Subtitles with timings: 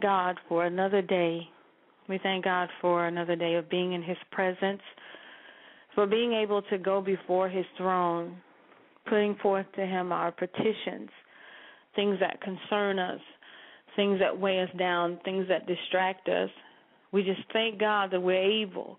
[0.00, 1.40] God for another day.
[2.08, 4.80] We thank God for another day of being in His presence,
[5.94, 8.36] for being able to go before His throne,
[9.08, 11.10] putting forth to Him our petitions,
[11.94, 13.20] things that concern us,
[13.96, 16.50] things that weigh us down, things that distract us.
[17.12, 18.98] We just thank God that we're able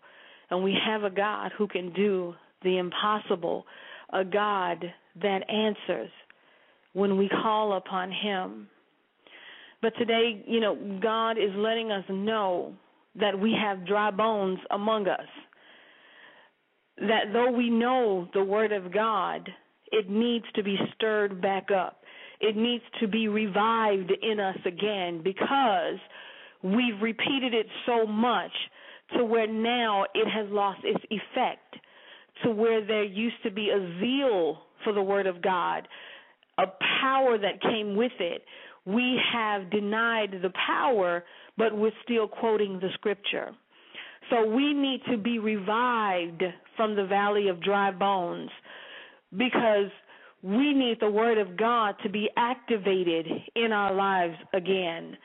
[0.50, 2.34] and we have a God who can do
[2.64, 3.66] the impossible,
[4.12, 4.84] a God
[5.22, 6.10] that answers
[6.94, 8.68] when we call upon Him.
[9.81, 12.73] But today, you know, God is letting us know
[13.19, 15.28] that we have dry bones among us.
[16.97, 19.50] That though we know the Word of God,
[19.91, 22.01] it needs to be stirred back up.
[22.41, 26.00] It needs to be revived in us again because
[26.63, 28.51] we've repeated it so much
[29.18, 31.75] to where now it has lost its effect,
[32.44, 35.88] to where there used to be a zeal for the Word of God,
[36.57, 36.66] a
[37.01, 38.44] power that came with it.
[38.89, 41.23] We have denied the power,
[41.57, 43.51] but we're still quoting the scripture.
[44.30, 46.44] So we need to be revived
[46.75, 48.50] from the valley of dry bones
[49.38, 49.91] because
[50.41, 55.18] we need the word of God to be activated in our lives again.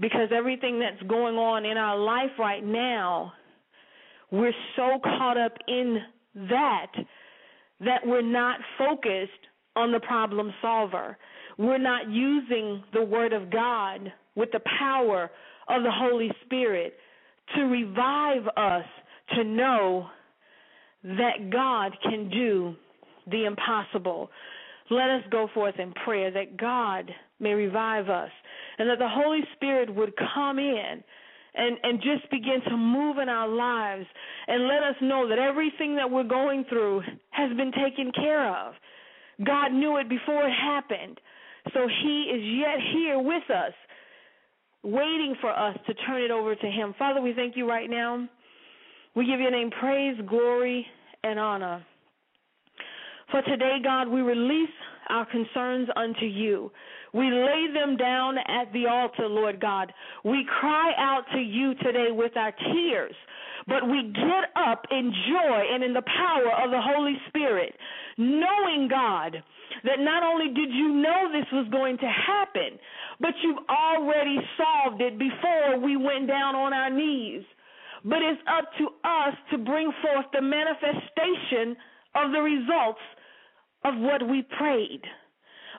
[0.00, 3.32] Because everything that's going on in our life right now,
[4.30, 5.98] we're so caught up in
[6.48, 6.92] that
[7.80, 9.32] that we're not focused
[9.76, 11.16] on the problem solver.
[11.58, 15.30] We're not using the word of God with the power
[15.68, 16.94] of the Holy Spirit
[17.56, 18.84] to revive us
[19.36, 20.06] to know
[21.04, 22.74] that God can do
[23.30, 24.30] the impossible.
[24.90, 27.10] Let us go forth in prayer that God
[27.40, 28.30] may revive us,
[28.78, 31.02] and that the Holy Spirit would come in
[31.54, 34.06] and and just begin to move in our lives
[34.46, 38.74] and let us know that everything that we're going through has been taken care of.
[39.44, 41.20] God knew it before it happened.
[41.74, 43.72] So he is yet here with us,
[44.82, 46.94] waiting for us to turn it over to him.
[46.98, 48.28] Father, we thank you right now.
[49.14, 50.86] We give your name praise, glory,
[51.22, 51.84] and honor.
[53.30, 54.68] For today, God, we release
[55.08, 56.70] our concerns unto you.
[57.14, 59.92] We lay them down at the altar, Lord God.
[60.24, 63.14] We cry out to you today with our tears,
[63.66, 67.74] but we get up in joy and in the power of the Holy Spirit,
[68.18, 69.42] knowing, God,
[69.84, 72.78] that not only did you know this was going to happen,
[73.20, 77.42] but you've already solved it before we went down on our knees.
[78.04, 81.76] But it's up to us to bring forth the manifestation
[82.14, 83.00] of the results
[83.84, 85.02] of what we prayed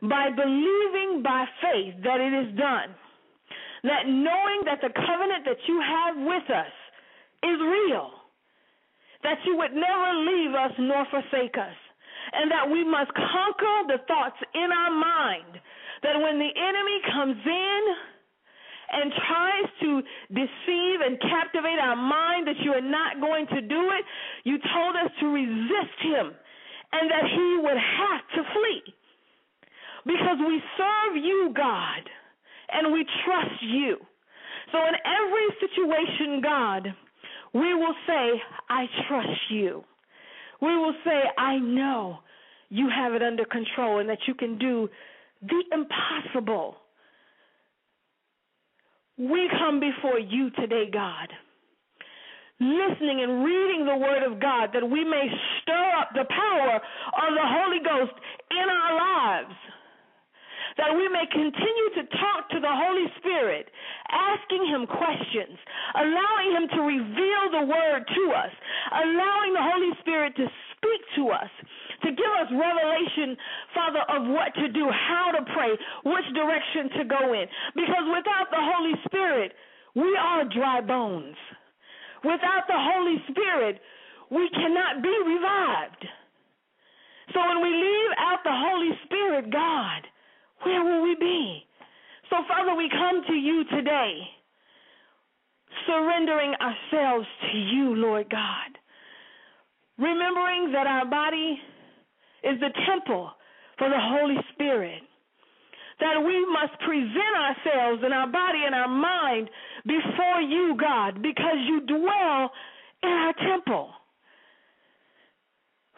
[0.02, 2.96] by believing by faith that it is done.
[3.84, 6.74] That knowing that the covenant that you have with us
[7.44, 8.12] is real.
[9.24, 11.76] That you would never leave us nor forsake us.
[12.34, 15.62] And that we must conquer the thoughts in our mind.
[16.02, 17.82] That when the enemy comes in,
[18.94, 19.90] and tries to
[20.30, 24.06] deceive and captivate our mind that you are not going to do it,
[24.44, 26.30] you told us to resist him
[26.94, 28.94] and that he would have to flee
[30.06, 32.04] because we serve you, God,
[32.72, 33.98] and we trust you.
[34.72, 36.94] So in every situation, God,
[37.54, 39.84] we will say, I trust you.
[40.64, 42.20] We will say, I know
[42.70, 44.90] you have it under control and that you can do
[45.42, 46.78] the impossible.
[49.18, 51.28] We come before you today, God,
[52.62, 55.28] listening and reading the Word of God that we may
[55.62, 58.14] stir up the power of the Holy Ghost
[58.52, 59.56] in our lives
[60.78, 63.70] that we may continue to talk to the Holy Spirit,
[64.10, 65.58] asking Him questions,
[65.96, 68.54] allowing Him to reveal the Word to us,
[68.92, 69.43] allowing
[70.24, 70.48] Spirit to
[70.80, 71.52] speak to us,
[72.04, 73.36] to give us revelation,
[73.76, 75.76] Father, of what to do, how to pray,
[76.06, 77.46] which direction to go in.
[77.76, 79.52] Because without the Holy Spirit,
[79.96, 81.36] we are dry bones.
[82.24, 83.82] Without the Holy Spirit,
[84.32, 86.08] we cannot be revived.
[87.34, 90.08] So when we leave out the Holy Spirit, God,
[90.64, 91.66] where will we be?
[92.30, 94.22] So, Father, we come to you today,
[95.86, 98.80] surrendering ourselves to you, Lord God.
[99.98, 101.60] Remembering that our body
[102.44, 103.32] is the temple
[103.78, 105.02] for the Holy Spirit.
[106.00, 109.50] That we must present ourselves and our body and our mind
[109.86, 112.52] before you, God, because you dwell
[113.04, 113.92] in our temple.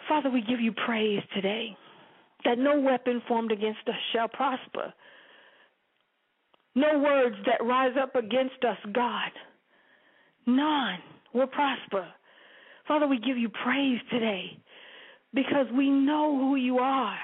[0.07, 1.75] Father, we give you praise today
[2.43, 4.93] that no weapon formed against us shall prosper.
[6.75, 9.31] No words that rise up against us, God,
[10.45, 10.99] none
[11.33, 12.05] will prosper.
[12.87, 14.57] Father, we give you praise today
[15.33, 17.17] because we know who you are.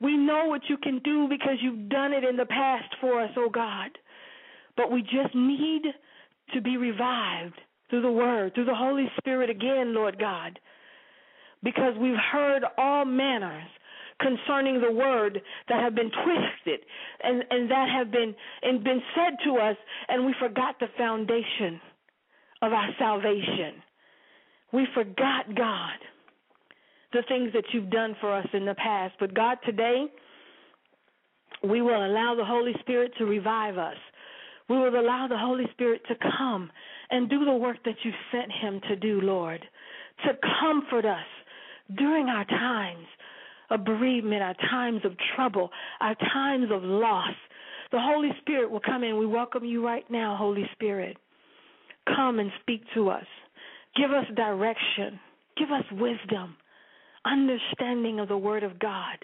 [0.00, 3.30] We know what you can do because you've done it in the past for us,
[3.36, 3.90] oh God.
[4.76, 5.82] But we just need
[6.54, 7.58] to be revived
[7.88, 10.58] through the Word, through the Holy Spirit again, Lord God,
[11.62, 13.68] because we've heard all manners
[14.20, 16.80] concerning the word that have been twisted
[17.22, 19.76] and, and that have been and been said to us
[20.08, 21.80] and we forgot the foundation
[22.62, 23.82] of our salvation.
[24.72, 25.98] We forgot God,
[27.12, 29.14] the things that you've done for us in the past.
[29.20, 30.06] But God, today,
[31.62, 33.96] we will allow the Holy Spirit to revive us.
[34.68, 36.70] We will allow the Holy Spirit to come
[37.10, 39.64] and do the work that you sent him to do, Lord,
[40.24, 41.26] to comfort us
[41.96, 43.06] during our times
[43.70, 45.70] of bereavement, our times of trouble,
[46.00, 47.34] our times of loss.
[47.92, 49.18] The Holy Spirit will come in.
[49.18, 51.16] We welcome you right now, Holy Spirit.
[52.06, 53.26] Come and speak to us.
[53.96, 55.18] Give us direction.
[55.56, 56.56] Give us wisdom,
[57.24, 59.16] understanding of the Word of God.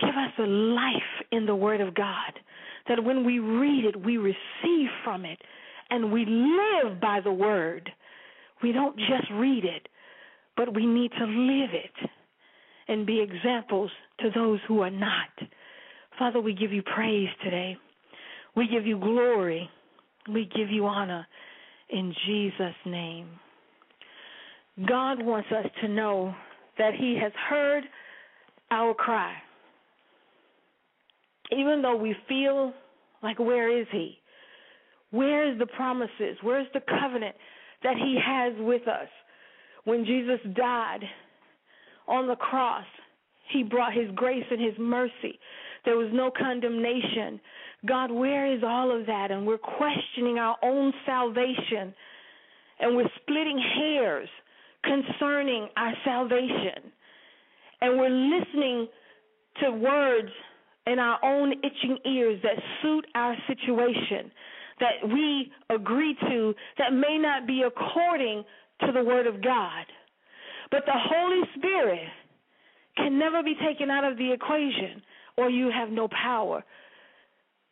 [0.00, 0.92] Give us a life
[1.32, 2.32] in the Word of God
[2.88, 5.38] that when we read it, we receive from it
[5.90, 7.90] and we live by the Word.
[8.62, 9.88] We don't just read it,
[10.56, 12.10] but we need to live it
[12.88, 15.28] and be examples to those who are not.
[16.18, 17.76] Father, we give you praise today.
[18.54, 19.68] We give you glory.
[20.32, 21.26] We give you honor
[21.90, 23.28] in Jesus' name.
[24.86, 26.34] God wants us to know
[26.78, 27.84] that He has heard
[28.70, 29.34] our cry.
[31.52, 32.72] Even though we feel
[33.22, 34.18] like, where is He?
[35.10, 36.36] Where is the promises?
[36.42, 37.36] Where's the covenant
[37.82, 39.08] that He has with us?
[39.84, 41.04] When Jesus died,
[42.08, 42.84] on the cross,
[43.52, 45.38] he brought his grace and his mercy.
[45.84, 47.40] There was no condemnation.
[47.86, 49.30] God, where is all of that?
[49.30, 51.94] And we're questioning our own salvation
[52.80, 54.28] and we're splitting hairs
[54.86, 56.92] concerning our salvation.
[57.80, 58.88] And we're listening
[59.62, 60.30] to words
[60.86, 64.30] in our own itching ears that suit our situation,
[64.80, 68.44] that we agree to, that may not be according
[68.80, 69.84] to the Word of God.
[70.70, 72.08] But the Holy Spirit
[72.96, 75.02] can never be taken out of the equation,
[75.36, 76.64] or you have no power.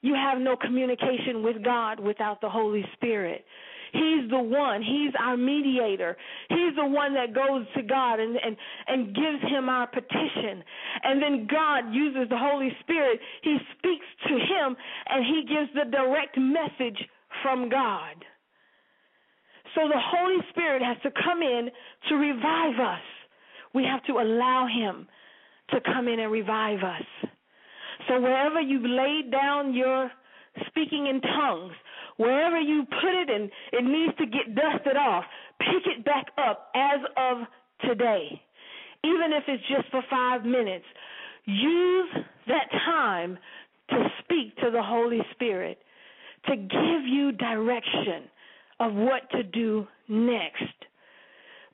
[0.03, 3.45] You have no communication with God without the Holy Spirit.
[3.95, 4.83] He's the one.
[4.83, 6.17] He's our mediator.
[6.49, 8.57] He's the one that goes to God and, and,
[8.89, 10.65] and gives him our petition.
[11.05, 13.21] And then God uses the Holy Spirit.
[13.43, 14.77] He speaks to him
[15.09, 16.99] and he gives the direct message
[17.43, 18.17] from God.
[19.77, 21.71] So the Holy Spirit has to come in
[22.09, 23.07] to revive us.
[23.75, 25.07] We have to allow him
[25.71, 27.31] to come in and revive us.
[28.09, 30.11] So wherever you've laid down your
[30.67, 31.73] speaking in tongues,
[32.17, 35.25] wherever you put it and it needs to get dusted off,
[35.61, 37.39] pick it back up as of
[37.89, 38.41] today.
[39.05, 40.85] Even if it's just for five minutes,
[41.45, 42.11] use
[42.47, 43.39] that time
[43.91, 45.79] to speak to the Holy Spirit
[46.47, 48.25] to give you direction
[48.81, 50.75] of what to do next.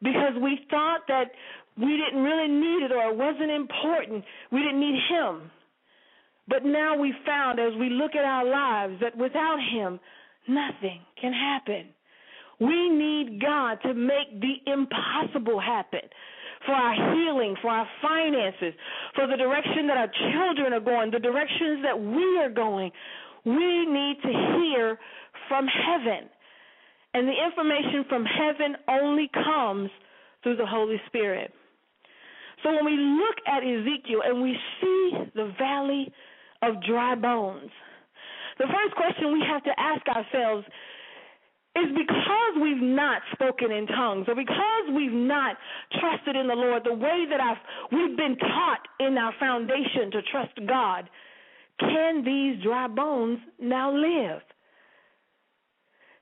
[0.03, 1.31] Because we thought that
[1.77, 4.25] we didn't really need it or it wasn't important.
[4.51, 5.51] We didn't need Him.
[6.49, 10.01] But now we found as we look at our lives that without Him,
[10.49, 11.89] nothing can happen.
[12.61, 16.01] We need God to make the impossible happen
[16.67, 18.75] for our healing, for our finances,
[19.15, 22.91] for the direction that our children are going, the directions that we are going.
[23.47, 24.99] We need to hear
[25.49, 26.29] from heaven.
[27.15, 29.91] And the information from heaven only comes
[30.43, 31.53] through the Holy Spirit.
[32.63, 36.13] So when we look at Ezekiel and we see the valley
[36.63, 37.71] of dry bones,
[38.61, 40.67] the first question we have to ask ourselves
[41.77, 45.57] is because we've not spoken in tongues or because we've not
[45.99, 47.57] trusted in the Lord the way that I've,
[47.91, 51.09] we've been taught in our foundation to trust God,
[51.79, 54.43] can these dry bones now live?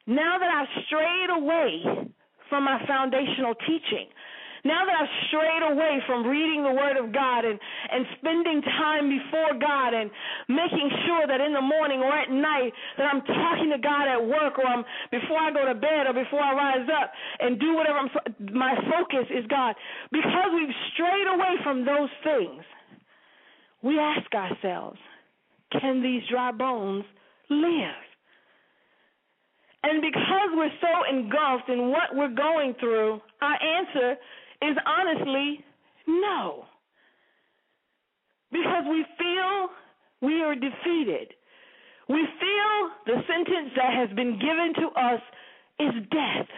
[0.06, 2.06] Now that I've strayed away
[2.48, 4.06] from my foundational teaching,
[4.68, 9.08] now that I've strayed away from reading the Word of God and, and spending time
[9.08, 10.12] before God and
[10.52, 14.20] making sure that in the morning or at night that I'm talking to God at
[14.20, 17.08] work or I'm before I go to bed or before I rise up
[17.40, 18.12] and do whatever I'm,
[18.52, 19.74] my focus is God.
[20.12, 22.62] Because we've strayed away from those things,
[23.82, 24.98] we ask ourselves,
[25.72, 27.04] can these dry bones
[27.48, 28.04] live?
[29.82, 34.16] And because we're so engulfed in what we're going through, our answer
[34.62, 35.64] is honestly
[36.06, 36.64] no.
[38.50, 39.68] Because we feel
[40.22, 41.34] we are defeated.
[42.08, 45.20] We feel the sentence that has been given to us
[45.80, 46.48] is death.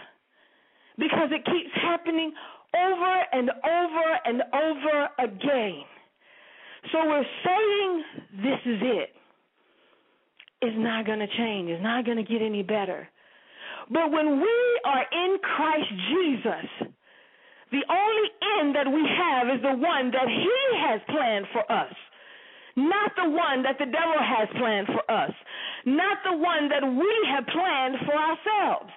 [0.96, 2.32] Because it keeps happening
[2.74, 5.82] over and over and over again.
[6.92, 8.04] So we're saying
[8.42, 9.10] this is it.
[10.62, 11.70] It's not going to change.
[11.70, 13.08] It's not going to get any better.
[13.90, 16.89] But when we are in Christ Jesus,
[17.70, 21.94] the only end that we have is the one that He has planned for us,
[22.76, 25.30] not the one that the devil has planned for us,
[25.86, 28.90] not the one that we have planned for ourselves.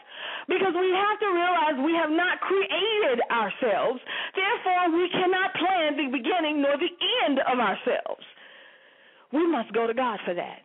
[0.48, 4.00] Because we have to realize we have not created ourselves,
[4.36, 6.92] therefore, we cannot plan the beginning nor the
[7.26, 8.26] end of ourselves.
[9.32, 10.62] We must go to God for that.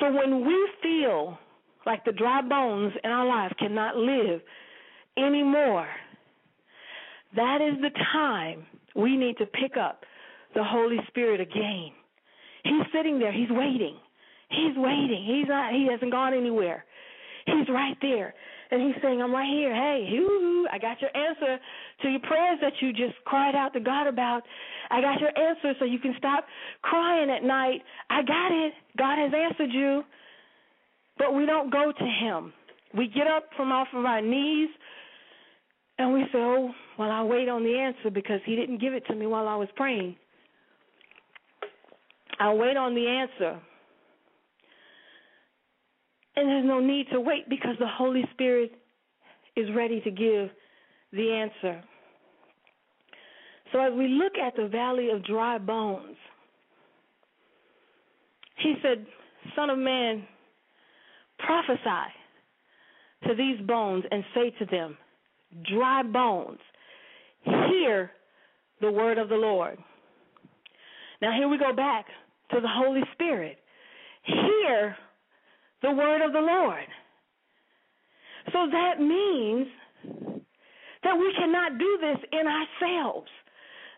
[0.00, 1.38] So when we feel
[1.86, 4.40] like the dry bones in our life cannot live,
[5.16, 5.88] anymore.
[7.36, 10.04] That is the time we need to pick up
[10.54, 11.90] the Holy Spirit again.
[12.62, 13.96] He's sitting there, he's waiting.
[14.50, 15.24] He's waiting.
[15.26, 16.84] He's not he hasn't gone anywhere.
[17.46, 18.34] He's right there.
[18.70, 19.74] And he's saying, I'm right here.
[19.74, 20.08] Hey,
[20.72, 21.58] I got your answer
[22.02, 24.42] to your prayers that you just cried out to God about.
[24.90, 26.46] I got your answer so you can stop
[26.82, 27.82] crying at night.
[28.10, 28.72] I got it.
[28.96, 30.02] God has answered you.
[31.18, 32.52] But we don't go to him.
[32.96, 34.70] We get up from off of our knees
[35.98, 39.04] and we said, oh, well, I'll wait on the answer because he didn't give it
[39.06, 40.16] to me while I was praying.
[42.40, 43.60] I'll wait on the answer.
[46.36, 48.72] And there's no need to wait because the Holy Spirit
[49.56, 50.50] is ready to give
[51.12, 51.80] the answer.
[53.72, 56.16] So as we look at the valley of dry bones,
[58.58, 59.06] he said,
[59.54, 60.24] Son of man,
[61.38, 62.12] prophesy
[63.28, 64.96] to these bones and say to them,
[65.62, 66.58] dry bones,
[67.42, 68.10] hear
[68.80, 69.78] the word of the Lord.
[71.22, 72.06] Now, here we go back
[72.50, 73.58] to the Holy Spirit.
[74.24, 74.96] Hear
[75.82, 76.86] the word of the Lord.
[78.52, 79.66] So that means
[81.02, 83.28] that we cannot do this in ourselves.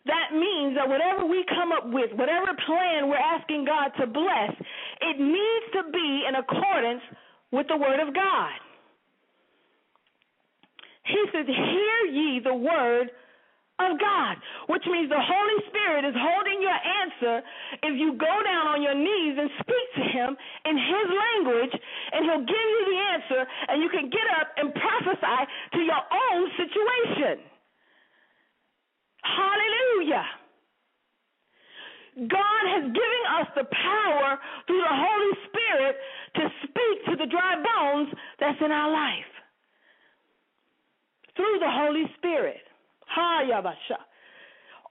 [0.06, 4.54] That means that whatever we come up with, whatever plan we're asking God to bless,
[5.00, 7.02] it needs to be in accordance
[7.50, 8.54] with the Word of God.
[11.06, 13.10] He says, Hear ye the Word
[13.78, 14.36] of God,
[14.72, 17.44] which means the Holy Spirit is holding your answer
[17.84, 21.74] if you go down on your knees and speak to Him in His language,
[22.12, 25.40] and He'll give you the answer, and you can get up and prophesy
[25.76, 27.44] to your own situation.
[29.22, 30.26] Hallelujah.
[32.16, 35.96] God has given us the power through the Holy Spirit
[36.40, 38.08] to speak to the dry bones
[38.40, 39.35] that's in our life.
[41.36, 42.62] Through the Holy Spirit.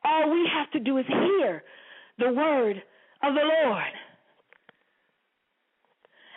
[0.05, 1.63] All we have to do is hear
[2.19, 2.77] the word
[3.23, 3.93] of the Lord.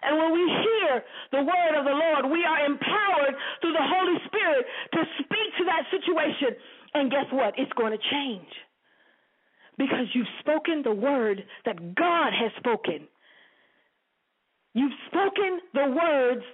[0.03, 4.19] And when we hear the word of the Lord, we are empowered through the Holy
[4.27, 6.57] Spirit to speak to that situation.
[6.95, 7.55] And guess what?
[7.59, 8.49] It's going to change.
[9.77, 13.09] Because you've spoken the word that God has spoken.
[14.75, 16.45] You've spoken the words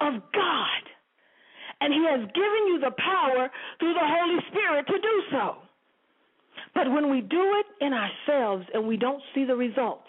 [0.00, 0.82] of God.
[1.80, 5.56] And He has given you the power through the Holy Spirit to do so.
[6.74, 10.08] But when we do it in ourselves and we don't see the results,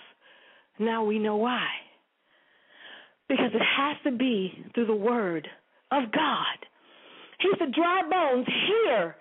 [0.79, 1.67] now we know why.
[3.27, 5.47] Because it has to be through the Word
[5.91, 6.57] of God.
[7.39, 9.15] He said, Dry bones, hear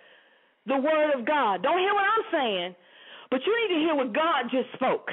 [0.66, 1.62] the Word of God.
[1.62, 2.74] Don't hear what I'm saying,
[3.30, 5.08] but you need to hear what God just spoke.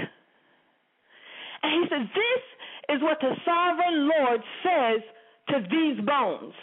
[1.63, 5.01] And he said, This is what the sovereign Lord says
[5.49, 6.53] to these bones.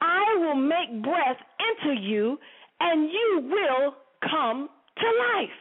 [0.00, 2.38] I will make breath into you,
[2.80, 3.94] and you will
[4.28, 5.60] come to life.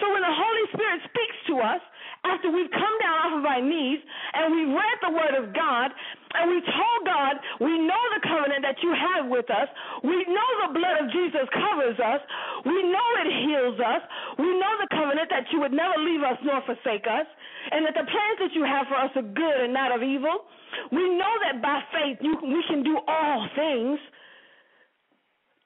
[0.00, 1.80] So when the Holy Spirit speaks to us,
[2.28, 4.00] after we've come down off of our knees
[4.34, 5.90] and we've read the Word of God
[6.34, 9.68] and we told God we know the covenant that you have with us,
[10.04, 12.20] we know the blood of Jesus covers us,
[12.64, 14.02] we know it heals us,
[14.36, 17.26] we know the covenant that you would never leave us nor forsake us,
[17.72, 20.44] and that the plans that you have for us are good and not of evil.
[20.92, 23.98] We know that by faith you, we can do all things.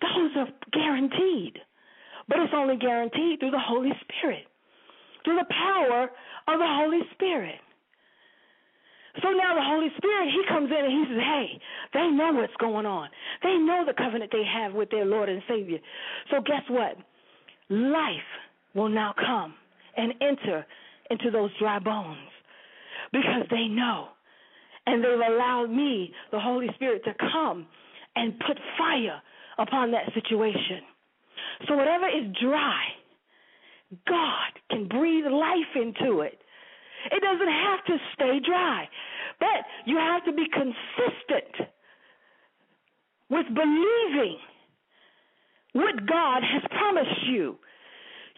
[0.00, 1.58] Those are guaranteed.
[2.28, 4.46] But it's only guaranteed through the Holy Spirit,
[5.24, 6.04] through the power
[6.48, 7.60] of the Holy Spirit.
[9.20, 11.60] So now the Holy Spirit, He comes in and He says, Hey,
[11.92, 13.08] they know what's going on.
[13.42, 15.78] They know the covenant they have with their Lord and Savior.
[16.30, 16.96] So guess what?
[17.68, 18.30] Life
[18.74, 19.54] will now come
[19.96, 20.64] and enter
[21.10, 22.28] into those dry bones
[23.12, 24.08] because they know.
[24.86, 27.66] And they've allowed me, the Holy Spirit, to come
[28.16, 29.20] and put fire
[29.58, 30.80] upon that situation.
[31.68, 32.82] So whatever is dry,
[34.08, 36.38] God can breathe life into it.
[37.10, 38.88] It doesn't have to stay dry,
[39.40, 41.68] but you have to be consistent
[43.28, 44.38] with believing
[45.72, 47.56] what God has promised you.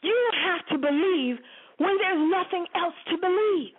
[0.03, 1.37] You have to believe
[1.79, 3.75] when there's nothing else to believe.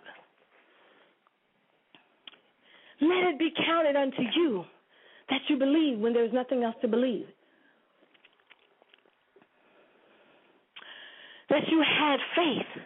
[3.00, 4.64] Let it be counted unto you
[5.28, 7.26] that you believe when there's nothing else to believe.
[11.56, 12.82] That you had faith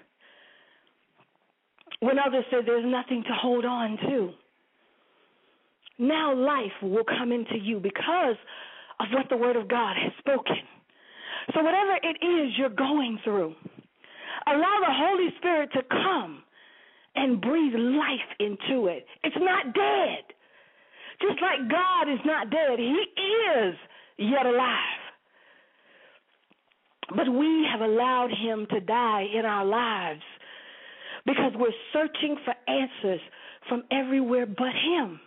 [1.98, 4.30] when others said there's nothing to hold on to.
[5.98, 8.36] Now life will come into you because
[9.00, 10.62] of what the Word of God has spoken.
[11.52, 13.56] So, whatever it is you're going through,
[14.46, 16.44] allow the Holy Spirit to come
[17.16, 19.04] and breathe life into it.
[19.24, 20.22] It's not dead.
[21.20, 23.04] Just like God is not dead, He
[23.58, 23.74] is
[24.16, 24.99] yet alive.
[27.16, 30.22] But we have allowed Him to die in our lives
[31.26, 33.20] because we're searching for answers
[33.68, 35.20] from everywhere but Him.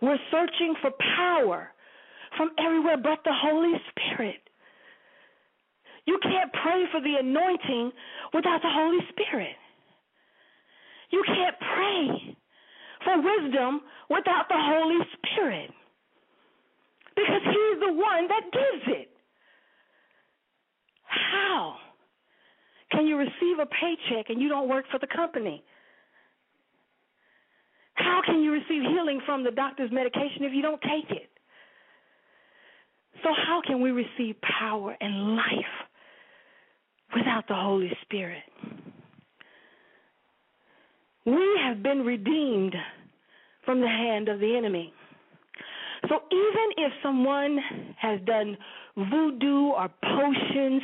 [0.00, 1.68] We're searching for power
[2.36, 4.40] from everywhere but the Holy Spirit.
[6.06, 7.92] You can't pray for the anointing
[8.34, 9.56] without the Holy Spirit.
[11.10, 12.36] You can't pray
[13.04, 15.70] for wisdom without the Holy Spirit
[17.14, 19.11] because He's the one that gives it.
[21.12, 21.76] How?
[22.90, 25.62] Can you receive a paycheck and you don't work for the company?
[27.94, 31.28] How can you receive healing from the doctor's medication if you don't take it?
[33.22, 35.74] So, how can we receive power and life
[37.14, 38.42] without the Holy Spirit?
[41.24, 42.74] We have been redeemed
[43.64, 44.92] from the hand of the enemy.
[46.08, 47.58] So, even if someone
[47.98, 48.56] has done
[48.96, 50.82] voodoo or potions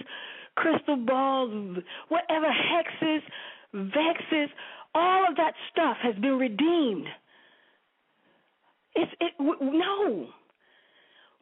[0.59, 1.79] crystal balls,
[2.09, 3.21] whatever hexes,
[3.73, 4.49] vexes,
[4.95, 7.07] all of that stuff has been redeemed.
[8.95, 10.27] It's it no.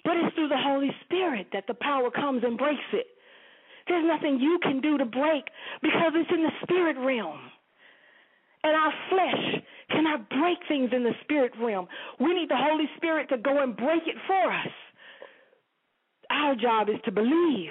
[0.04, 3.06] But it's through the Holy Spirit that the power comes and breaks it.
[3.88, 5.44] There's nothing you can do to break
[5.82, 7.40] because it's in the spirit realm.
[8.62, 11.86] And our flesh cannot break things in the spirit realm.
[12.20, 14.72] We need the Holy Spirit to go and break it for us.
[16.30, 17.70] Our job is to believe.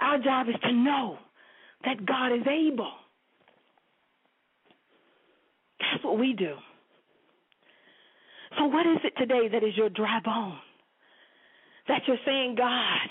[0.00, 1.18] Our job is to know
[1.84, 2.92] that God is able.
[5.78, 6.54] That's what we do.
[8.58, 10.58] So, what is it today that is your dry bone?
[11.88, 13.10] That you're saying, God,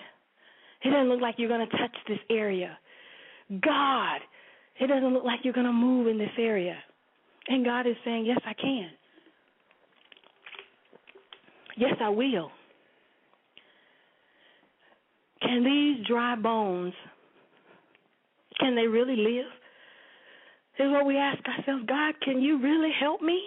[0.83, 2.77] it doesn't look like you're going to touch this area.
[3.49, 4.19] God,
[4.79, 6.77] it doesn't look like you're going to move in this area.
[7.47, 8.89] And God is saying, Yes, I can.
[11.77, 12.51] Yes, I will.
[15.41, 16.93] Can these dry bones,
[18.59, 19.51] can they really live?
[20.79, 23.41] Is what we ask ourselves, God, can you really help me?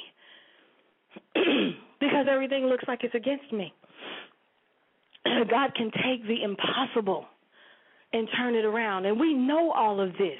[2.01, 3.73] because everything looks like it's against me.
[5.51, 7.25] God can take the impossible
[8.13, 9.07] and turn it around.
[9.07, 10.39] And we know all of this,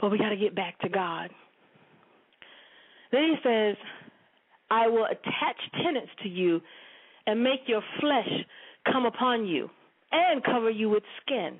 [0.00, 1.30] but we got to get back to God.
[3.12, 3.76] Then he says,
[4.70, 6.60] I will attach tendons to you
[7.26, 8.28] and make your flesh
[8.90, 9.68] come upon you
[10.12, 11.58] and cover you with skin.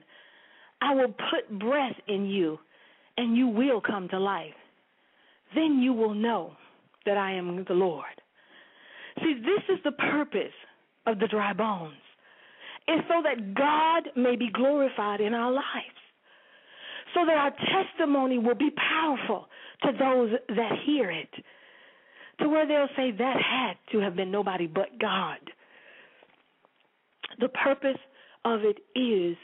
[0.80, 2.58] I will put breath in you
[3.16, 4.54] and you will come to life.
[5.54, 6.52] Then you will know
[7.06, 8.04] that I am the Lord.
[9.18, 10.54] See, this is the purpose
[11.06, 11.94] of the dry bones.
[12.86, 16.00] It's so that God may be glorified in our lives.
[17.14, 19.48] So that our testimony will be powerful
[19.82, 21.30] to those that hear it.
[22.40, 25.38] To where they'll say, that had to have been nobody but God.
[27.38, 27.98] The purpose
[28.44, 29.36] of it is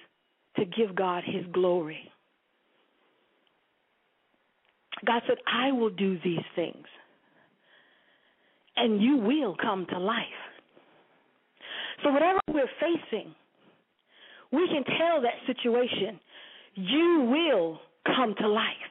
[0.57, 2.11] to give God his glory.
[5.05, 6.87] God said, I will do these things,
[8.77, 10.25] and you will come to life.
[12.03, 13.35] So, whatever we're facing,
[14.53, 16.19] we can tell that situation,
[16.75, 18.86] you will come to life.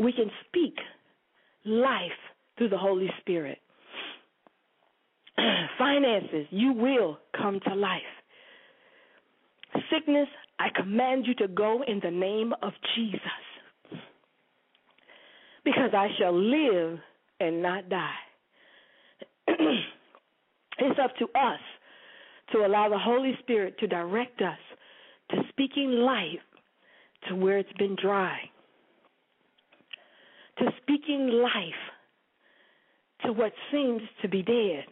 [0.00, 0.74] We can speak
[1.64, 2.10] life
[2.56, 3.58] through the Holy Spirit.
[5.78, 8.00] Finances, you will come to life.
[9.90, 13.20] Sickness, I command you to go in the name of Jesus.
[15.64, 16.98] Because I shall live
[17.38, 18.14] and not die.
[19.48, 21.60] it's up to us
[22.52, 24.58] to allow the Holy Spirit to direct us
[25.30, 26.40] to speaking life
[27.28, 28.38] to where it's been dry,
[30.60, 31.82] to speaking life
[33.24, 34.84] to what seems to be dead.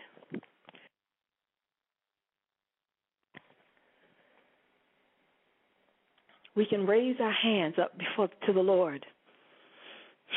[6.56, 9.06] We can raise our hands up before to the Lord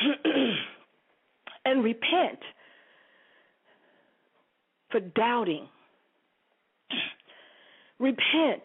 [1.64, 2.38] and repent
[4.90, 5.66] for doubting.
[7.98, 8.62] Repent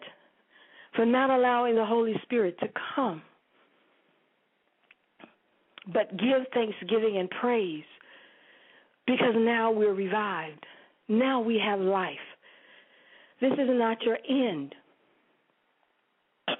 [0.94, 3.22] for not allowing the Holy Spirit to come.
[5.92, 7.84] But give thanksgiving and praise
[9.06, 10.64] because now we're revived.
[11.08, 12.14] Now we have life.
[13.40, 14.74] This is not your end.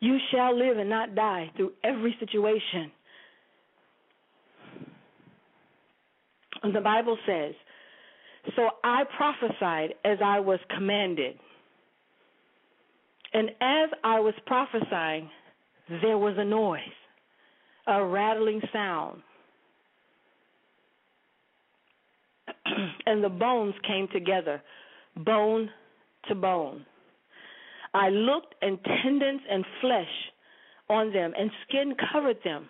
[0.00, 2.90] you shall live and not die through every situation.
[6.72, 7.52] The Bible says,
[8.56, 11.36] So I prophesied as I was commanded.
[13.34, 15.28] And as I was prophesying,
[16.02, 16.80] there was a noise,
[17.86, 19.22] a rattling sound
[23.06, 24.62] and the bones came together,
[25.16, 25.70] bone
[26.28, 26.84] to bone.
[27.92, 30.08] I looked, and tendons and flesh
[30.88, 32.68] on them, and skin covered them,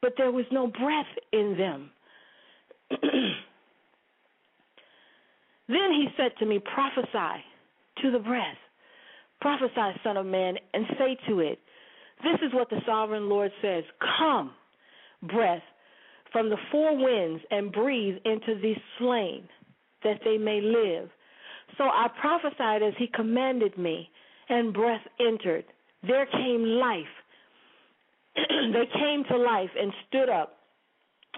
[0.00, 1.90] but there was no breath in them.
[2.90, 3.28] then
[5.68, 7.44] he said to me, Prophesy
[8.02, 8.56] to the breath.
[9.40, 11.58] Prophesy, Son of Man, and say to it,
[12.22, 13.84] This is what the sovereign Lord says
[14.18, 14.52] Come,
[15.22, 15.62] breath
[16.32, 19.48] from the four winds and breathe into these slain,
[20.02, 21.10] that they may live.
[21.78, 24.08] So I prophesied as he commanded me,
[24.48, 25.64] and breath entered.
[26.06, 27.04] There came life.
[28.36, 30.56] they came to life and stood up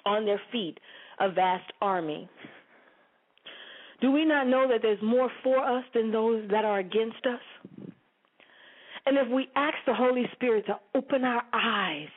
[0.07, 0.79] on their feet,
[1.21, 2.29] a vast army.
[4.01, 7.93] Do we not know that there's more for us than those that are against us?
[9.07, 12.09] And if we ask the Holy Spirit to open our eyes,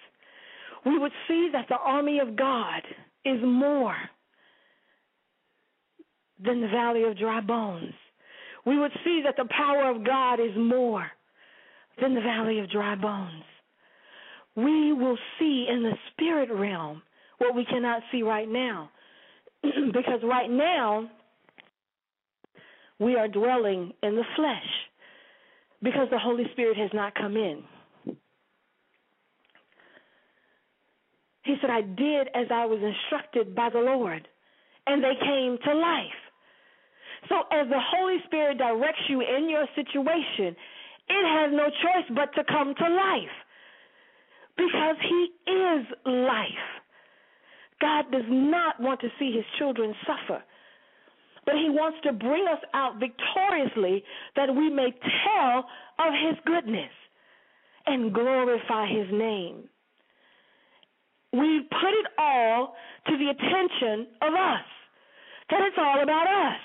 [0.86, 2.82] we would see that the army of God
[3.26, 3.96] is more
[6.44, 7.94] than the valley of dry bones.
[8.66, 11.08] We would see that the power of God is more
[12.02, 13.44] than the valley of dry bones.
[14.56, 17.02] We will see in the spirit realm
[17.38, 18.90] what we cannot see right now.
[19.62, 21.10] because right now,
[23.00, 24.66] we are dwelling in the flesh
[25.82, 27.64] because the Holy Spirit has not come in.
[31.44, 34.28] He said, I did as I was instructed by the Lord,
[34.86, 36.22] and they came to life.
[37.30, 40.56] So, as the Holy Spirit directs you in your situation,
[41.10, 43.36] it has no choice but to come to life
[44.58, 46.68] because He is life.
[47.80, 50.44] God does not want to see His children suffer,
[51.48, 54.04] but He wants to bring us out victoriously
[54.36, 54.92] that we may
[55.24, 55.64] tell
[55.98, 56.92] of His goodness
[57.88, 59.64] and glorify His name.
[61.32, 62.76] We put it all
[63.08, 64.68] to the attention of us,
[65.50, 66.62] that it's all about us,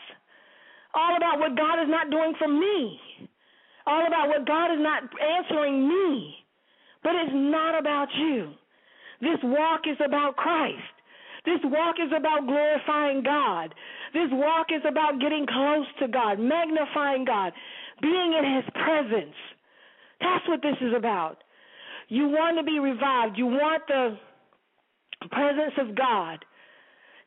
[0.95, 2.99] all about what God is not doing for me,
[3.87, 6.35] all about what God is not answering me,
[7.05, 8.51] but it's not about you.
[9.21, 10.83] This walk is about Christ.
[11.45, 13.75] This walk is about glorifying God.
[14.12, 17.53] This walk is about getting close to God, magnifying God,
[18.01, 19.37] being in His presence.
[20.20, 21.38] That's what this is about.
[22.09, 23.38] You want to be revived.
[23.38, 24.18] You want the
[25.31, 26.44] presence of God.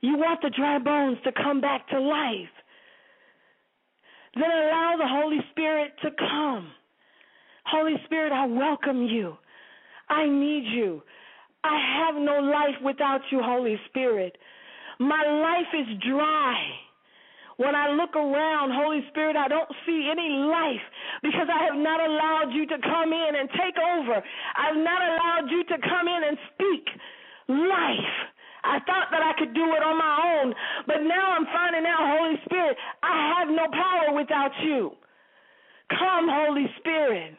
[0.01, 2.53] You want the dry bones to come back to life.
[4.35, 6.71] Then allow the Holy Spirit to come.
[7.65, 9.37] Holy Spirit, I welcome you.
[10.09, 11.01] I need you.
[11.63, 14.37] I have no life without you, Holy Spirit.
[14.99, 16.55] My life is dry.
[17.57, 20.83] When I look around, Holy Spirit, I don't see any life
[21.23, 24.19] because I have not allowed you to come in and take over.
[24.19, 26.85] I've not allowed you to come in and speak
[27.47, 28.13] life.
[28.65, 30.53] I thought that I could do it on my own,
[30.87, 34.91] but now I'm finding out, Holy Spirit, I have no power without you.
[35.91, 37.37] Come, Holy Spirit.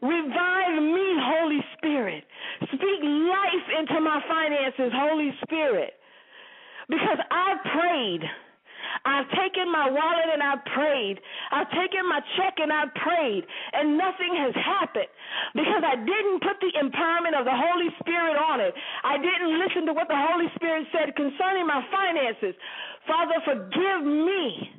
[0.00, 2.24] Revive me, Holy Spirit.
[2.70, 5.94] Speak life into my finances, Holy Spirit.
[6.92, 8.20] Because I've prayed.
[9.08, 11.16] I've taken my wallet and I've prayed.
[11.50, 15.08] I've taken my check and I've prayed, and nothing has happened
[15.56, 18.74] because I didn't put the empowerment of the Holy Spirit on it.
[19.02, 22.54] I didn't listen to what the Holy Spirit said concerning my finances.
[23.08, 24.76] Father, forgive me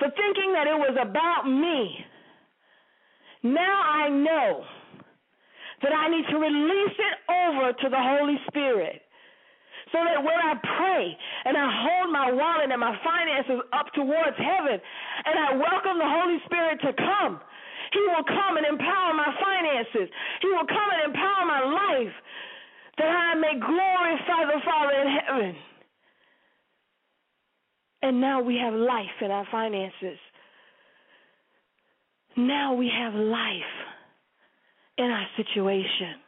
[0.00, 2.08] for thinking that it was about me.
[3.44, 4.64] Now I know
[5.82, 9.03] that I need to release it over to the Holy Spirit
[9.94, 14.34] so that when I pray and I hold my wallet and my finances up towards
[14.34, 17.38] heaven and I welcome the Holy Spirit to come,
[17.94, 20.10] He will come and empower my finances.
[20.42, 22.14] He will come and empower my life
[22.98, 25.54] that I may glorify the Father in heaven.
[28.02, 30.18] And now we have life in our finances.
[32.36, 33.74] Now we have life
[34.98, 36.23] in our situation.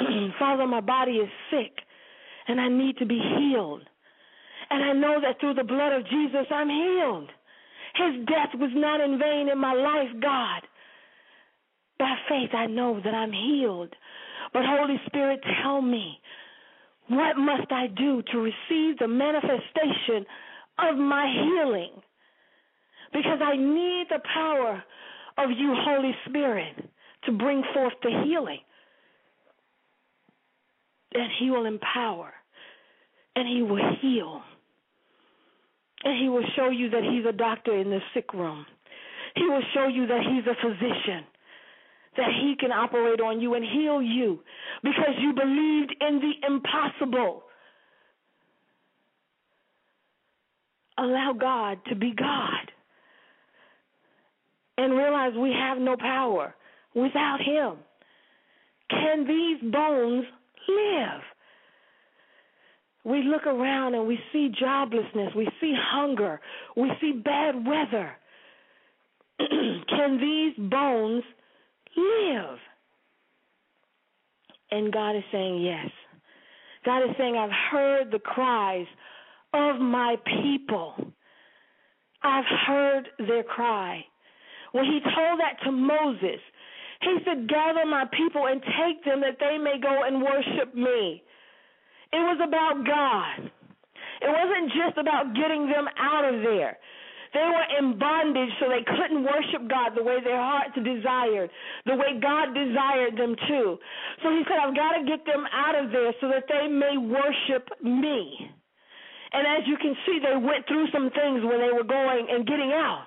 [0.38, 1.72] Father, my body is sick
[2.48, 3.82] and I need to be healed.
[4.70, 7.30] And I know that through the blood of Jesus, I'm healed.
[7.94, 10.62] His death was not in vain in my life, God.
[11.98, 13.94] By faith, I know that I'm healed.
[14.52, 16.18] But Holy Spirit, tell me,
[17.08, 20.24] what must I do to receive the manifestation
[20.78, 21.90] of my healing?
[23.12, 24.82] Because I need the power
[25.36, 26.76] of you, Holy Spirit,
[27.24, 28.60] to bring forth the healing
[31.14, 32.32] and He will empower
[33.36, 34.42] and He will heal.
[36.04, 38.66] And He will show you that He's a doctor in the sick room.
[39.34, 41.24] He will show you that He's a physician,
[42.16, 44.40] that He can operate on you and heal you
[44.82, 47.42] because you believed in the impossible.
[50.98, 52.70] Allow God to be God
[54.76, 56.54] and realize we have no power
[56.94, 57.76] without Him.
[58.90, 60.24] Can these bones
[60.76, 61.22] live.
[63.04, 66.40] We look around and we see joblessness, we see hunger,
[66.76, 68.12] we see bad weather.
[69.38, 71.22] Can these bones
[71.96, 72.58] live?
[74.70, 75.90] And God is saying yes.
[76.84, 78.86] God is saying, I've heard the cries
[79.52, 80.94] of my people.
[82.22, 84.04] I've heard their cry.
[84.72, 86.40] When he told that to Moses,
[87.02, 91.22] he said, Gather my people and take them that they may go and worship me.
[92.12, 93.50] It was about God.
[94.20, 96.76] It wasn't just about getting them out of there.
[97.32, 101.48] They were in bondage, so they couldn't worship God the way their hearts desired,
[101.86, 103.78] the way God desired them to.
[104.22, 106.98] So he said, I've got to get them out of there so that they may
[106.98, 108.50] worship me.
[109.32, 112.44] And as you can see, they went through some things when they were going and
[112.44, 113.06] getting out.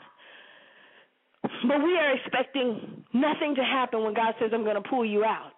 [1.67, 5.23] But we are expecting nothing to happen when God says, I'm going to pull you
[5.23, 5.53] out.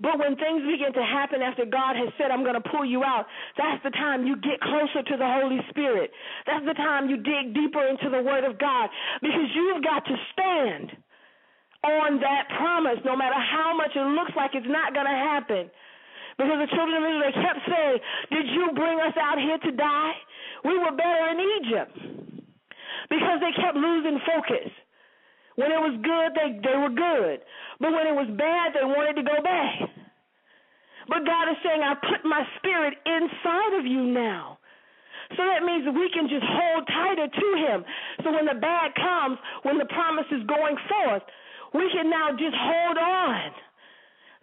[0.00, 3.04] But when things begin to happen after God has said, I'm going to pull you
[3.04, 3.28] out,
[3.60, 6.08] that's the time you get closer to the Holy Spirit.
[6.48, 8.88] That's the time you dig deeper into the Word of God
[9.20, 10.96] because you've got to stand
[11.84, 15.68] on that promise no matter how much it looks like it's not going to happen.
[16.40, 17.96] Because the children of Israel kept saying,
[18.32, 20.16] Did you bring us out here to die?
[20.64, 22.39] We were better in Egypt.
[23.10, 24.70] Because they kept losing focus.
[25.58, 27.42] When it was good, they, they were good.
[27.82, 29.76] But when it was bad, they wanted to go back.
[31.10, 34.62] But God is saying, I put my spirit inside of you now.
[35.36, 37.84] So that means we can just hold tighter to Him.
[38.22, 41.22] So when the bad comes, when the promise is going forth,
[41.74, 43.50] we can now just hold on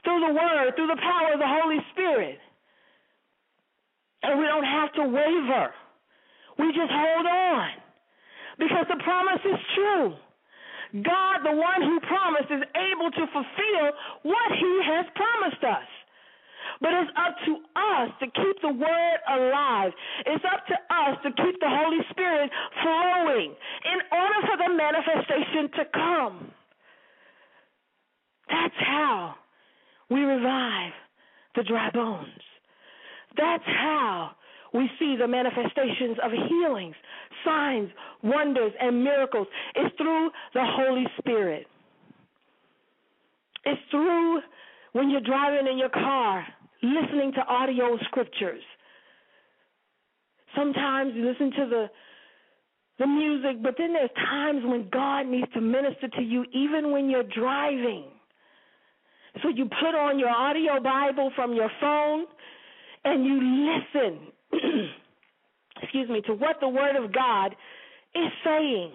[0.03, 2.39] through the Word, through the power of the Holy Spirit.
[4.23, 5.71] And we don't have to waver.
[6.59, 7.86] We just hold on
[8.57, 10.15] because the promise is true.
[11.03, 13.85] God, the one who promised, is able to fulfill
[14.23, 15.87] what he has promised us.
[16.79, 19.91] But it's up to us to keep the word alive.
[20.25, 22.51] It's up to us to keep the Holy Spirit
[22.83, 26.51] flowing in order for the manifestation to come.
[28.49, 29.35] That's how
[30.09, 30.93] we revive
[31.55, 32.27] the dry bones.
[33.35, 34.31] That's how
[34.77, 36.95] we see the manifestations of healings,
[37.43, 37.89] signs,
[38.23, 39.47] wonders, and miracles.
[39.75, 41.65] It's through the Holy Spirit.
[43.65, 44.41] It's through
[44.93, 46.45] when you're driving in your car,
[46.83, 48.61] listening to audio scriptures.
[50.55, 51.89] Sometimes you listen to the
[52.99, 57.11] the music, but then there's times when God needs to minister to you even when
[57.11, 58.05] you're driving.
[59.43, 62.25] So you put on your audio Bible from your phone
[63.05, 64.31] and you listen
[65.81, 67.55] excuse me, to what the Word of God
[68.15, 68.91] is saying.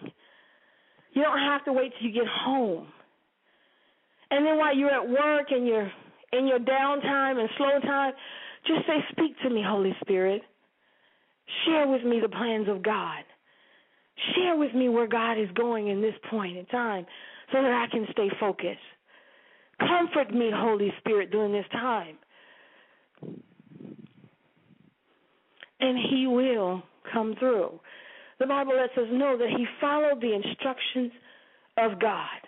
[1.13, 2.87] You don't have to wait till you get home.
[4.31, 5.91] And then while you're at work and you're
[6.33, 8.15] in your downtime and slow time,
[8.67, 10.43] just say, Speak to me, Holy Spirit.
[11.67, 13.25] Share with me the plans of God.
[14.35, 17.05] Share with me where God is going in this point in time
[17.53, 18.79] so that I can stay focused.
[19.79, 22.17] Comfort me, Holy Spirit, during this time.
[25.83, 27.79] And he will come through.
[28.39, 31.13] The Bible lets us know that he followed the instructions
[31.77, 32.41] of God.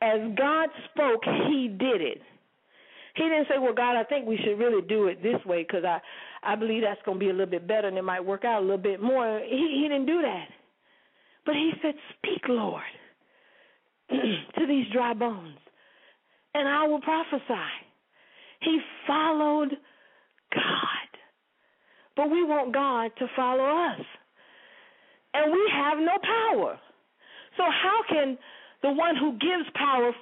[0.00, 2.22] As God spoke, he did it.
[3.14, 5.84] He didn't say, "Well, God, I think we should really do it this way because
[5.84, 6.00] I,
[6.42, 8.60] I believe that's going to be a little bit better and it might work out
[8.60, 10.48] a little bit more." He, he didn't do that,
[11.46, 12.82] but he said, "Speak, Lord,
[14.10, 15.58] to these dry bones,
[16.54, 17.70] and I will prophesy."
[18.60, 19.76] He followed
[20.52, 20.85] God.
[22.16, 24.00] But we want God to follow us.
[25.34, 26.78] And we have no power.
[27.56, 28.38] So, how can
[28.82, 30.12] the one who gives power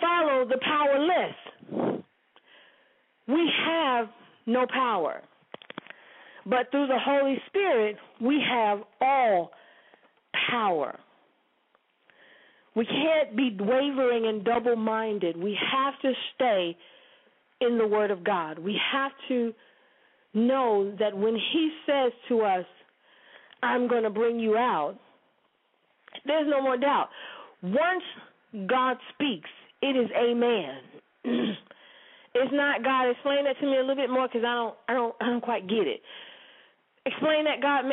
[0.00, 2.04] follow the powerless?
[3.28, 4.06] We have
[4.46, 5.22] no power.
[6.44, 9.50] But through the Holy Spirit, we have all
[10.50, 10.98] power.
[12.74, 15.36] We can't be wavering and double minded.
[15.36, 16.76] We have to stay
[17.60, 18.58] in the Word of God.
[18.58, 19.52] We have to
[20.34, 22.64] know that when He says to us,
[23.62, 24.96] I'm going to bring you out,
[26.26, 27.08] there's no more doubt.
[27.62, 28.04] Once
[28.66, 29.48] God speaks,
[29.80, 30.78] it is amen.
[32.34, 33.10] it's not God.
[33.10, 35.40] Explain that to me a little bit more because I don't, I don't, I don't
[35.40, 36.00] quite get it.
[37.06, 37.84] Explain that God.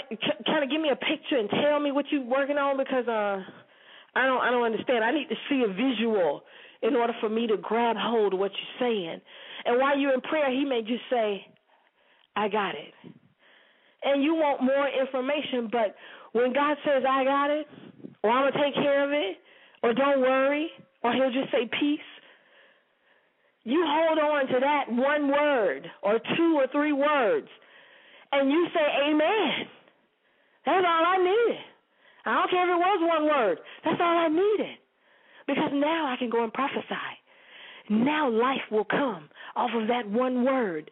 [0.46, 3.42] Kind of give me a picture and tell me what you're working on because uh,
[4.16, 5.04] I don't, I don't understand.
[5.04, 6.42] I need to see a visual
[6.82, 9.22] in order for me to grab hold of what you're saying.
[9.66, 11.46] And while you're in prayer, He may just say,
[12.36, 12.94] I got it.
[14.04, 15.96] And you want more information, but
[16.32, 17.68] when God says, I got it,
[18.24, 19.38] or I'm going to take care of it,
[19.84, 20.70] or don't worry,
[21.04, 22.00] or He'll just say peace,
[23.64, 27.48] you hold on to that one word, or two or three words,
[28.32, 29.68] and you say, Amen.
[30.66, 31.62] That's all I needed.
[32.26, 33.58] I don't care if it was one word.
[33.84, 34.78] That's all I needed.
[35.48, 37.10] Because now I can go and prophesy.
[37.90, 40.92] Now life will come off of that one word.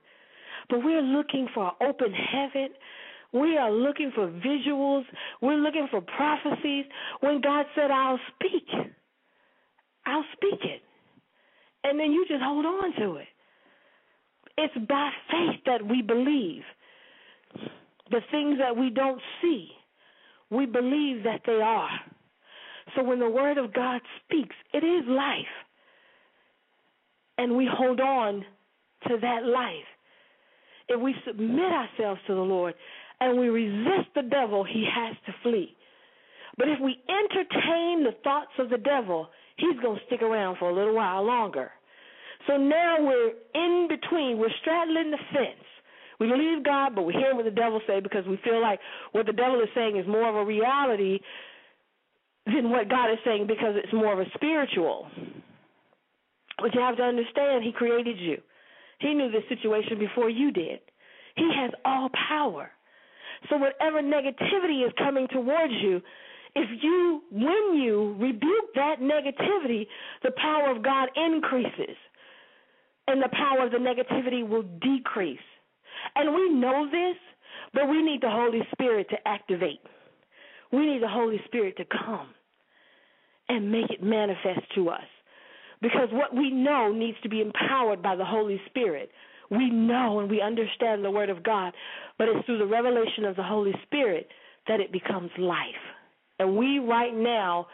[0.69, 2.69] But we're looking for open heaven.
[3.33, 5.03] We are looking for visuals.
[5.41, 6.85] We're looking for prophecies.
[7.21, 8.67] When God said, I'll speak,
[10.05, 10.81] I'll speak it.
[11.83, 13.27] And then you just hold on to it.
[14.57, 16.63] It's by faith that we believe.
[18.09, 19.69] The things that we don't see,
[20.49, 21.89] we believe that they are.
[22.95, 25.45] So when the Word of God speaks, it is life.
[27.37, 28.45] And we hold on
[29.07, 29.96] to that life.
[30.89, 32.73] If we submit ourselves to the Lord
[33.19, 35.75] and we resist the devil, he has to flee.
[36.57, 39.27] But if we entertain the thoughts of the devil,
[39.57, 41.71] he's going to stick around for a little while longer.
[42.47, 44.37] So now we're in between.
[44.37, 45.65] We're straddling the fence.
[46.19, 48.79] We believe God, but we're hearing what the devil say because we feel like
[49.11, 51.19] what the devil is saying is more of a reality
[52.45, 55.07] than what God is saying because it's more of a spiritual.
[56.59, 58.37] But you have to understand, He created you.
[58.99, 60.79] He knew this situation before you did.
[61.35, 62.71] He has all power.
[63.49, 66.01] So whatever negativity is coming towards you,
[66.55, 69.85] if you, when you rebuke that negativity,
[70.23, 71.95] the power of God increases
[73.07, 75.39] and the power of the negativity will decrease.
[76.15, 77.17] And we know this,
[77.73, 79.79] but we need the Holy Spirit to activate.
[80.71, 82.29] We need the Holy Spirit to come
[83.49, 85.05] and make it manifest to us.
[85.81, 89.11] Because what we know needs to be empowered by the Holy Spirit.
[89.49, 91.73] We know and we understand the Word of God,
[92.17, 94.27] but it's through the revelation of the Holy Spirit
[94.67, 95.83] that it becomes life.
[96.39, 97.67] And we right now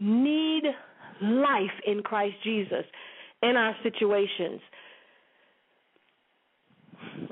[0.00, 0.64] need
[1.20, 2.84] life in Christ Jesus
[3.42, 4.60] in our situations.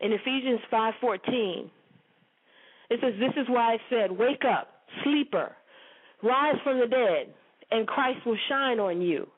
[0.03, 1.71] In Ephesians 5:14,
[2.91, 5.57] it says, "This is why I said, wake up, sleeper,
[6.23, 7.33] rise from the dead,
[7.71, 9.31] and Christ will shine on you."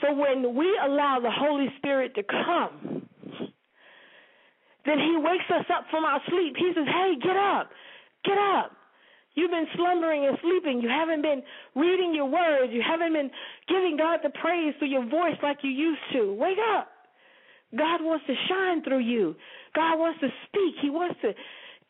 [0.00, 3.08] So when we allow the Holy Spirit to come,
[4.84, 6.56] then He wakes us up from our sleep.
[6.56, 7.70] He says, "Hey, get up,
[8.24, 8.72] get up."
[9.34, 10.80] You've been slumbering and sleeping.
[10.80, 11.42] You haven't been
[11.74, 12.72] reading your words.
[12.72, 13.30] You haven't been
[13.68, 16.32] giving God the praise through your voice like you used to.
[16.32, 16.88] Wake up.
[17.76, 19.36] God wants to shine through you.
[19.74, 20.76] God wants to speak.
[20.80, 21.34] He wants to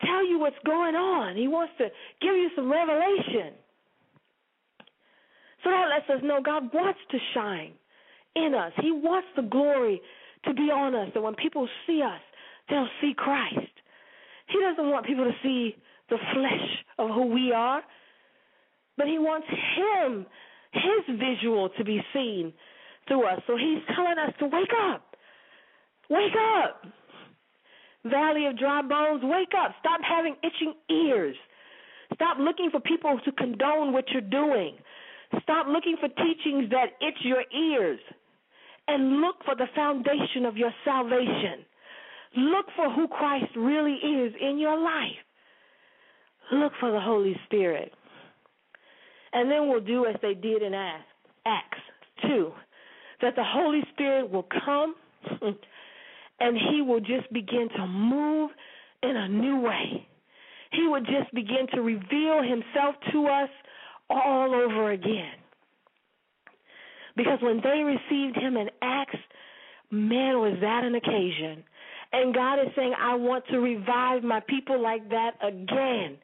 [0.03, 1.37] tell you what's going on.
[1.37, 1.87] He wants to
[2.21, 3.53] give you some revelation.
[5.63, 7.73] So that lets us know God wants to shine
[8.45, 8.71] in us.
[8.81, 10.01] He wants the glory
[10.45, 11.09] to be on us.
[11.15, 12.21] And when people see us,
[12.69, 13.73] they'll see Christ.
[14.47, 15.75] He doesn't want people to see
[16.09, 16.69] the flesh
[16.99, 17.81] of who we are,
[18.97, 20.25] but He wants Him,
[20.71, 22.53] His visual to be seen
[23.07, 23.41] through us.
[23.47, 25.15] So He's telling us to wake up.
[26.09, 26.83] Wake up.
[28.05, 29.75] Valley of dry bones, wake up.
[29.79, 31.35] Stop having itching ears.
[32.13, 34.77] Stop looking for people to condone what you're doing.
[35.43, 37.99] Stop looking for teachings that itch your ears.
[38.87, 41.65] And look for the foundation of your salvation.
[42.37, 45.17] Look for who Christ really is in your life.
[46.51, 47.91] Look for the Holy Spirit.
[49.33, 51.79] And then we'll do as they did in Acts
[52.23, 52.51] 2
[53.21, 54.95] that the Holy Spirit will come
[56.39, 58.51] and he will just begin to move
[59.03, 60.07] in a new way.
[60.71, 63.49] He would just begin to reveal himself to us
[64.09, 65.33] all over again.
[67.17, 69.17] Because when they received him in Acts,
[69.91, 71.63] man, was that an occasion.
[72.13, 76.17] And God is saying, I want to revive my people like that again.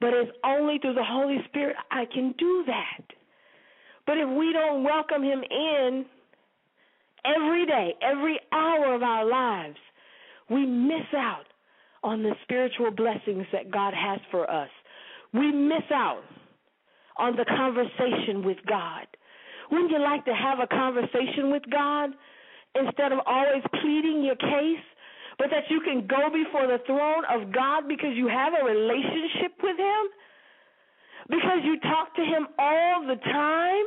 [0.00, 3.04] But it's only through the Holy Spirit I can do that.
[4.06, 6.04] But if we don't welcome Him in
[7.24, 9.78] every day, every hour of our lives,
[10.50, 11.46] we miss out
[12.04, 14.68] on the spiritual blessings that God has for us.
[15.32, 16.22] We miss out
[17.18, 19.06] on the conversation with God.
[19.70, 22.10] Wouldn't you like to have a conversation with God
[22.74, 24.84] instead of always pleading your case?
[25.38, 29.52] but that you can go before the throne of God because you have a relationship
[29.62, 30.02] with Him,
[31.28, 33.84] because you talk to Him all the time.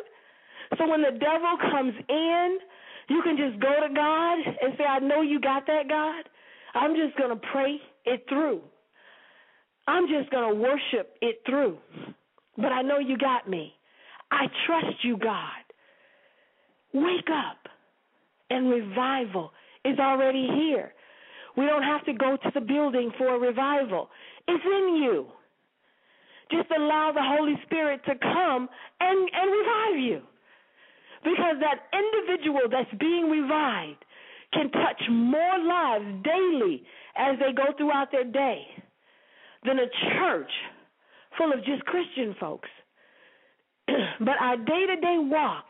[0.78, 2.60] So when the devil comes in,
[3.10, 6.24] you can just go to God and say, I know you got that, God.
[6.76, 8.62] I'm just going to pray it through.
[9.88, 11.80] I'm just going to worship it through.
[12.58, 13.74] But I know you got me.
[14.30, 15.66] I trust you, God.
[16.94, 17.58] Wake up.
[18.50, 19.52] And revival
[19.86, 20.94] is already here.
[21.56, 24.10] We don't have to go to the building for a revival.
[24.48, 25.28] It's in you.
[26.52, 28.68] Just allow the Holy Spirit to come
[29.00, 30.22] and, and revive you.
[31.24, 34.04] Because that individual that's being revived
[34.54, 36.84] can touch more lives daily
[37.16, 38.64] as they go throughout their day
[39.66, 39.88] than a
[40.18, 40.52] church
[41.38, 42.70] full of just Christian folks.
[44.20, 45.66] but our day to day walk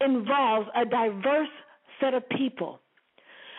[0.00, 1.48] involves a diverse
[2.00, 2.80] set of people.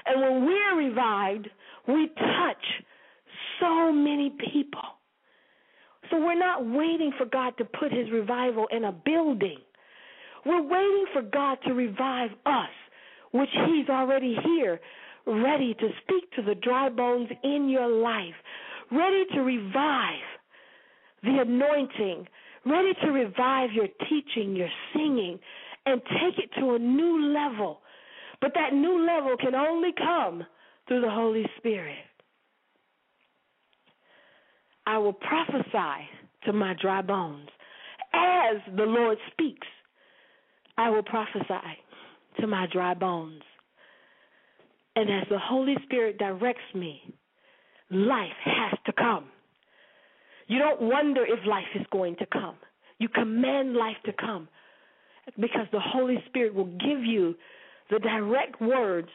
[0.05, 1.49] And when we're revived,
[1.87, 2.63] we touch
[3.59, 4.81] so many people.
[6.09, 9.57] So we're not waiting for God to put his revival in a building.
[10.45, 12.69] We're waiting for God to revive us,
[13.31, 14.79] which he's already here,
[15.25, 18.35] ready to speak to the dry bones in your life,
[18.91, 20.13] ready to revive
[21.23, 22.27] the anointing,
[22.65, 25.39] ready to revive your teaching, your singing,
[25.87, 27.79] and take it to a new level.
[28.41, 30.45] But that new level can only come
[30.87, 31.95] through the Holy Spirit.
[34.85, 36.09] I will prophesy
[36.45, 37.47] to my dry bones.
[38.13, 39.67] As the Lord speaks,
[40.77, 41.77] I will prophesy
[42.39, 43.41] to my dry bones.
[44.95, 47.01] And as the Holy Spirit directs me,
[47.89, 49.25] life has to come.
[50.47, 52.55] You don't wonder if life is going to come.
[52.99, 54.47] You command life to come
[55.35, 57.35] because the Holy Spirit will give you
[57.89, 59.09] the direct words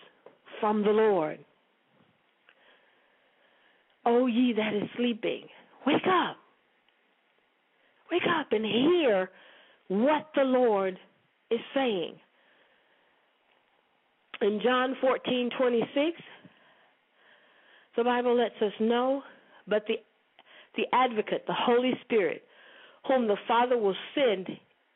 [0.61, 1.39] from the Lord.
[4.05, 5.43] O ye that is sleeping,
[5.87, 6.37] wake up.
[8.11, 9.31] Wake up and hear
[9.89, 10.99] what the Lord
[11.51, 12.15] is saying.
[14.41, 16.21] In John 14:26,
[17.97, 19.23] the Bible lets us know,
[19.67, 20.03] but the
[20.75, 22.43] the advocate, the Holy Spirit,
[23.07, 24.49] whom the Father will send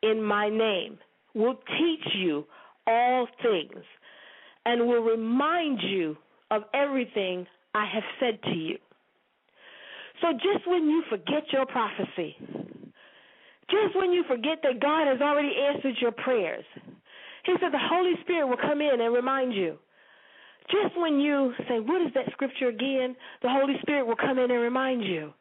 [0.03, 0.99] in my name,
[1.37, 2.45] will teach you
[2.87, 3.85] all things
[4.65, 6.17] and will remind you
[6.51, 8.79] of everything I have said to you.
[10.23, 12.37] So just when you forget your prophecy,
[13.71, 16.65] just when you forget that God has already answered your prayers,
[17.45, 19.77] He said the Holy Spirit will come in and remind you.
[20.71, 23.15] Just when you say, What is that scripture again?
[23.43, 25.33] The Holy Spirit will come in and remind you.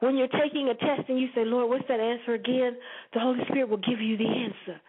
[0.00, 2.76] When you're taking a test and you say, Lord, what's that answer again?
[3.14, 4.80] The Holy Spirit will give you the answer.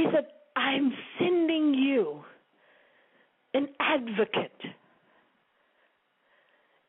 [0.00, 2.22] He said, I'm sending you
[3.52, 4.60] an advocate.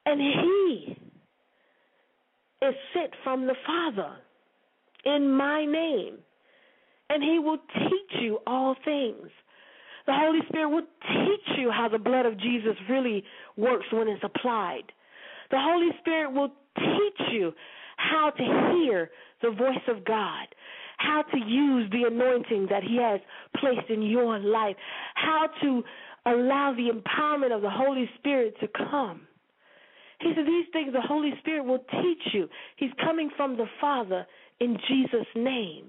[0.05, 0.97] And he
[2.61, 4.15] is sent from the Father
[5.03, 6.19] in my name.
[7.09, 9.27] And he will teach you all things.
[10.07, 13.25] The Holy Spirit will teach you how the blood of Jesus really
[13.57, 14.83] works when it's applied.
[15.49, 17.51] The Holy Spirit will teach you
[17.97, 18.43] how to
[18.73, 19.09] hear
[19.41, 20.47] the voice of God,
[21.01, 23.19] how to use the anointing that He has
[23.59, 24.75] placed in your life,
[25.15, 25.83] how to
[26.25, 29.21] allow the empowerment of the Holy Spirit to come.
[30.19, 32.47] He said, These things the Holy Spirit will teach you.
[32.75, 34.25] He's coming from the Father
[34.59, 35.85] in Jesus' name.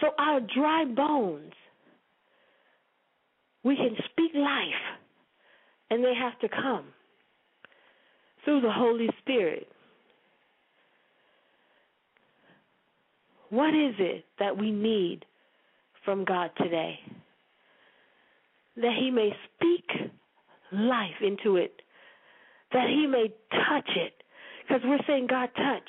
[0.00, 1.52] So our dry bones,
[3.64, 4.98] we can speak life,
[5.90, 6.86] and they have to come
[8.44, 9.68] through the Holy Spirit.
[13.54, 15.24] What is it that we need
[16.04, 16.98] from God today?
[18.74, 20.10] That He may speak
[20.72, 21.80] life into it,
[22.72, 24.14] that He may touch it.
[24.66, 25.88] Because we're saying, God, touch,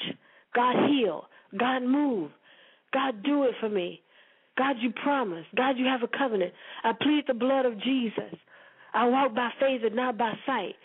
[0.53, 1.25] God, heal,
[1.57, 2.29] God, move,
[2.93, 3.99] God, do it for me.
[4.59, 5.45] God, you promise.
[5.57, 6.53] God, you have a covenant.
[6.83, 8.35] I plead the blood of Jesus.
[8.93, 10.75] I walk by faith and not by sight.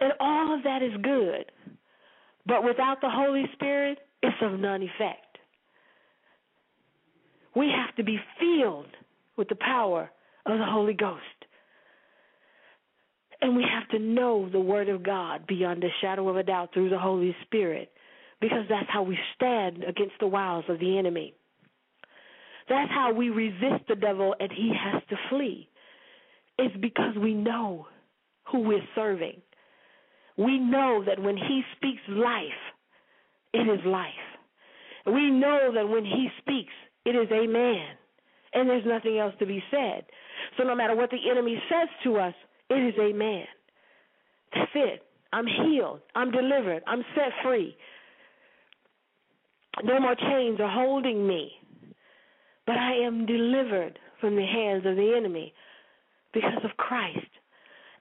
[0.00, 1.52] And all of that is good.
[2.46, 5.25] But without the Holy Spirit, it's of none effect.
[7.56, 8.94] We have to be filled
[9.38, 10.10] with the power
[10.44, 11.22] of the Holy Ghost.
[13.40, 16.70] And we have to know the Word of God beyond a shadow of a doubt
[16.74, 17.90] through the Holy Spirit
[18.42, 21.34] because that's how we stand against the wiles of the enemy.
[22.68, 25.68] That's how we resist the devil and he has to flee.
[26.58, 27.86] It's because we know
[28.50, 29.40] who we're serving.
[30.36, 32.42] We know that when he speaks life,
[33.54, 34.10] it is life.
[35.06, 36.72] We know that when he speaks,
[37.06, 37.86] it is amen.
[38.52, 40.04] And there's nothing else to be said.
[40.56, 42.34] So no matter what the enemy says to us,
[42.68, 43.44] it is amen.
[44.52, 45.02] That's it.
[45.32, 46.00] I'm healed.
[46.14, 46.82] I'm delivered.
[46.86, 47.76] I'm set free.
[49.84, 51.52] No more chains are holding me.
[52.66, 55.52] But I am delivered from the hands of the enemy
[56.32, 57.18] because of Christ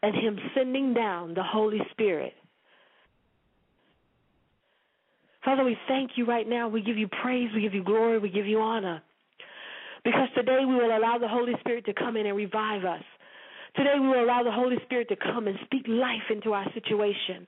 [0.01, 2.33] and Him sending down the Holy Spirit.
[5.45, 6.67] Father, we thank you right now.
[6.67, 9.03] We give you praise, we give you glory, we give you honor.
[10.03, 13.03] Because today we will allow the Holy Spirit to come in and revive us.
[13.75, 17.45] Today we will allow the Holy Spirit to come and speak life into our situation.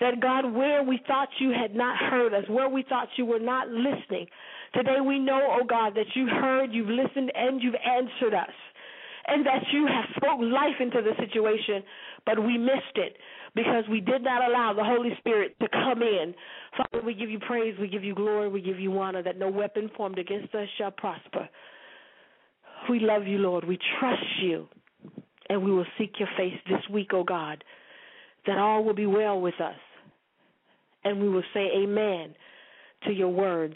[0.00, 3.40] That God, where we thought you had not heard us, where we thought you were
[3.40, 4.26] not listening,
[4.72, 8.54] today we know, oh God, that you heard, you've listened, and you've answered us.
[9.26, 11.82] And that you have spoke life into the situation,
[12.24, 13.16] but we missed it
[13.58, 16.32] because we did not allow the Holy Spirit to come in.
[16.76, 19.50] Father, we give you praise, we give you glory, we give you honor that no
[19.50, 21.48] weapon formed against us shall prosper.
[22.88, 23.64] We love you, Lord.
[23.64, 24.68] We trust you,
[25.48, 27.64] and we will seek your face this week, O oh God,
[28.46, 29.74] that all will be well with us.
[31.02, 32.36] And we will say amen
[33.06, 33.74] to your words.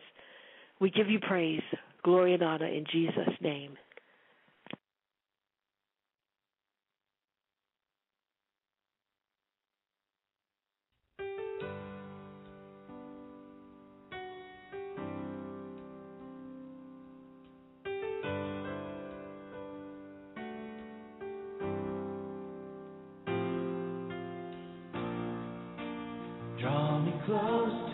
[0.80, 1.62] We give you praise,
[2.04, 3.76] glory, and honor in Jesus' name.
[27.26, 27.91] Close